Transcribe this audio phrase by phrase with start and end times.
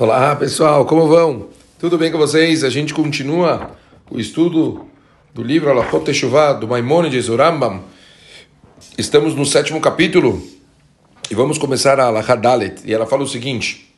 [0.00, 1.48] Olá pessoal, como vão?
[1.78, 2.64] Tudo bem com vocês?
[2.64, 3.72] A gente continua
[4.10, 4.86] o estudo
[5.34, 7.82] do livro Alachot Teshuvah do Maimonides, o.
[8.96, 10.42] Estamos no sétimo capítulo
[11.30, 12.80] e vamos começar a Alachá Dalet.
[12.86, 13.94] E ela fala o seguinte: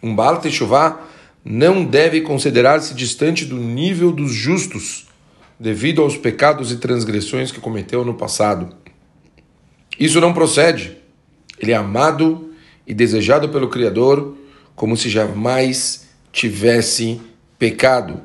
[0.00, 1.00] Um Baal Teshuvah
[1.44, 5.08] não deve considerar-se distante do nível dos justos
[5.58, 8.68] devido aos pecados e transgressões que cometeu no passado.
[9.98, 10.96] Isso não procede.
[11.58, 12.52] Ele é amado
[12.86, 14.45] e desejado pelo Criador
[14.76, 17.20] como se jamais tivesse
[17.58, 18.20] pecado.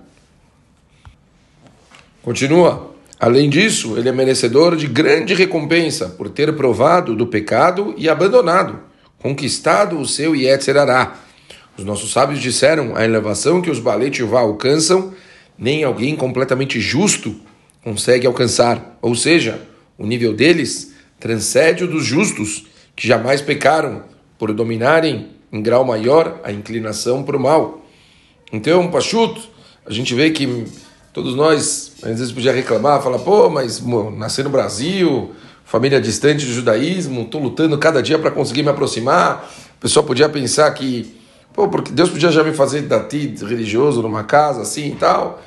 [2.22, 2.91] Continua.
[3.20, 8.80] Além disso, ele é merecedor de grande recompensa por ter provado do pecado e abandonado,
[9.20, 11.16] conquistado o seu Yetzerará.
[11.77, 15.13] Os nossos sábios disseram a elevação que os Balet alcançam,
[15.58, 17.36] nem alguém completamente justo
[17.84, 18.98] consegue alcançar.
[19.02, 19.62] Ou seja,
[19.98, 22.66] o nível deles transcende o dos justos,
[22.96, 24.04] que jamais pecaram
[24.38, 27.82] por dominarem em grau maior a inclinação para o mal.
[28.52, 29.41] Então, Pachuto,
[29.86, 30.66] a gente vê que
[31.13, 33.82] todos nós, às vezes, podia reclamar, falar, pô, mas
[34.18, 35.32] nascer no Brasil,
[35.66, 39.49] família distante do judaísmo, estou lutando cada dia para conseguir me aproximar.
[39.77, 41.16] O pessoal podia pensar que,
[41.54, 45.41] pô, porque Deus podia já me fazer dati religioso numa casa assim e tal.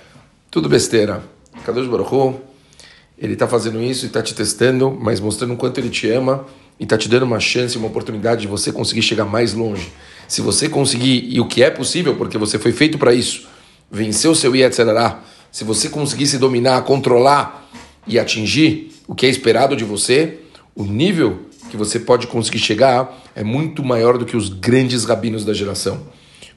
[0.50, 1.22] Tudo besteira.
[1.64, 2.36] Kadosh Baruch
[3.16, 6.44] ele está fazendo isso e está te testando, mas mostrando o quanto ele te ama
[6.78, 9.92] e está te dando uma chance, uma oportunidade de você conseguir chegar mais longe.
[10.27, 13.47] Se você conseguir, e o que é possível, porque você foi feito para isso,
[13.91, 15.22] vencer o seu Yetzirará,
[15.53, 17.70] se você conseguir se dominar, controlar
[18.06, 20.41] e atingir o que é esperado de você,
[20.75, 25.44] o nível que você pode conseguir chegar é muito maior do que os grandes rabinos
[25.44, 26.09] da geração.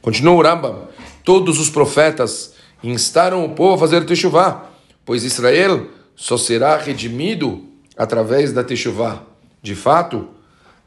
[0.02, 0.88] Continua o Rambam,
[1.24, 4.70] todos os profetas instaram o povo a fazer techuvá,
[5.06, 7.64] pois Israel só será redimido
[7.96, 9.24] através da techuvá.
[9.68, 10.30] De fato,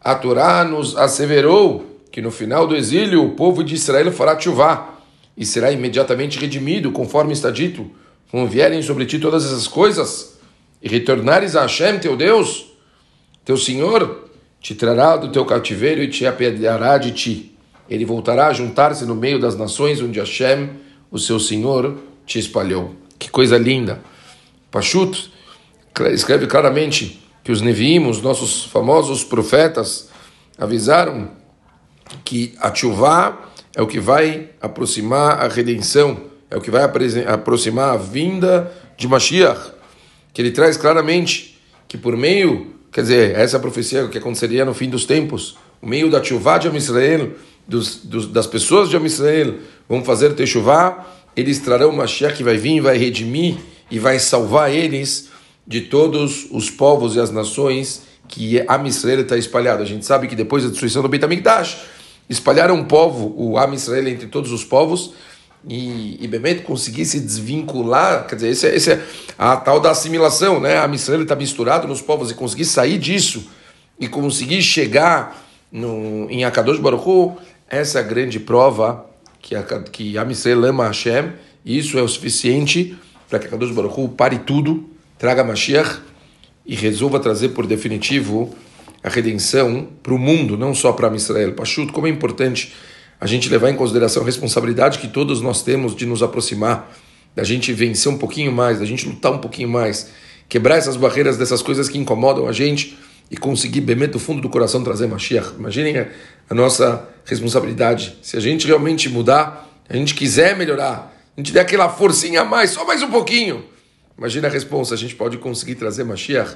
[0.00, 4.94] a Torá nos asseverou que no final do exílio o povo de Israel fará chuvá
[5.36, 7.90] e será imediatamente redimido, conforme está dito,
[8.30, 10.38] quando vierem sobre ti todas essas coisas
[10.82, 12.72] e retornares a Hashem, teu Deus,
[13.44, 14.30] teu Senhor,
[14.62, 17.54] te trará do teu cativeiro e te apedreará de ti.
[17.86, 20.70] Ele voltará a juntar-se no meio das nações onde Hashem,
[21.10, 22.94] o seu Senhor, te espalhou.
[23.18, 24.00] Que coisa linda!
[24.70, 25.30] Pashut
[26.14, 30.08] escreve claramente que os Neviim, os nossos famosos profetas,
[30.56, 31.32] avisaram
[32.24, 32.72] que a
[33.74, 36.16] é o que vai aproximar a redenção,
[36.48, 36.84] é o que vai
[37.26, 39.72] aproximar a vinda de Mashiach,
[40.32, 44.88] que ele traz claramente que por meio, quer dizer, essa profecia que aconteceria no fim
[44.88, 47.32] dos tempos, o meio da Tchuvá de Amisrael,
[47.66, 49.54] dos, dos, das pessoas de Amisrael,
[49.88, 51.04] vão fazer Techuvá,
[51.36, 53.56] eles trarão Mashiach que vai vir, vai redimir
[53.90, 55.30] e vai salvar eles
[55.66, 59.82] de todos os povos e as nações que a Israel está espalhado.
[59.82, 61.78] A gente sabe que depois da destruição do Beit HaMikdash,
[62.28, 65.12] espalharam um povo, o Am Israel, entre todos os povos,
[65.68, 69.02] e, e Bemet conseguir se desvincular, quer dizer, esse é, esse é
[69.36, 70.78] a tal da assimilação, né?
[70.78, 73.50] A Israel está misturado nos povos e conseguir sair disso
[73.98, 77.36] e conseguir chegar no, em Akadosh Baruch
[77.68, 79.06] essa é a grande prova
[79.40, 81.32] que a, que a Israel ama Hashem,
[81.64, 82.96] e isso é o suficiente
[83.28, 84.88] para que Akadosh Baruch pare tudo
[85.20, 86.00] traga Mashiach
[86.64, 88.56] e resolva trazer por definitivo
[89.04, 91.52] a redenção para o mundo, não só para Israel.
[91.52, 92.72] Pachuto, como é importante
[93.20, 96.90] a gente levar em consideração a responsabilidade que todos nós temos de nos aproximar,
[97.36, 100.08] da gente vencer um pouquinho mais, da gente lutar um pouquinho mais,
[100.48, 102.96] quebrar essas barreiras dessas coisas que incomodam a gente
[103.30, 105.52] e conseguir, bem do fundo do coração, trazer Mashiach.
[105.58, 106.06] Imaginem
[106.48, 108.16] a, nossa responsabilidade.
[108.22, 112.44] Se a gente realmente mudar, a gente quiser melhorar, a gente der aquela forcinha a
[112.44, 113.64] mais, só mais um pouquinho,
[114.20, 116.54] Imagina a resposta, a gente pode conseguir trazer Mashiach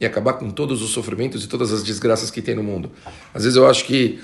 [0.00, 2.90] e acabar com todos os sofrimentos e todas as desgraças que tem no mundo.
[3.34, 4.18] Às vezes eu acho que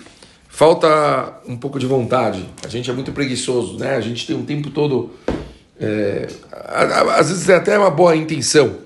[0.48, 2.48] falta um pouco de vontade.
[2.64, 3.94] A gente é muito preguiçoso, né?
[3.94, 5.10] A gente tem um tempo todo.
[5.78, 6.28] É,
[7.14, 8.78] às vezes é até uma boa intenção,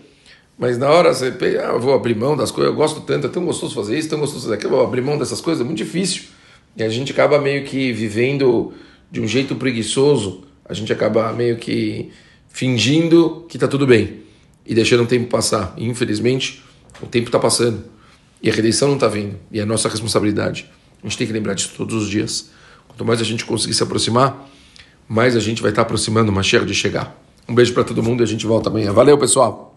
[0.58, 1.32] mas na hora você
[1.64, 4.18] ah, vou abrir mão das coisas, eu gosto tanto, é tão gostoso fazer isso, tão
[4.18, 6.24] gostoso fazer aquilo, vou abrir mão dessas coisas, é muito difícil.
[6.76, 8.74] E a gente acaba meio que vivendo
[9.12, 12.10] de um jeito preguiçoso, a gente acaba meio que
[12.52, 14.22] fingindo que está tudo bem
[14.64, 15.74] e deixando o tempo passar.
[15.76, 16.62] E, infelizmente,
[17.00, 17.84] o tempo está passando
[18.42, 19.36] e a redenção não está vindo.
[19.50, 20.70] E é nossa responsabilidade.
[21.02, 22.50] A gente tem que lembrar disso todos os dias.
[22.86, 24.48] Quanto mais a gente conseguir se aproximar,
[25.08, 27.18] mais a gente vai estar tá aproximando o Mashiach de chegar.
[27.48, 28.92] Um beijo para todo mundo e a gente volta amanhã.
[28.92, 29.71] Valeu, pessoal!